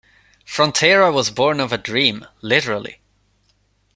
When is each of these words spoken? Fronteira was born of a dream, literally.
Fronteira 0.47 1.13
was 1.13 1.29
born 1.29 1.59
of 1.59 1.71
a 1.71 1.77
dream, 1.77 2.25
literally. 2.41 3.01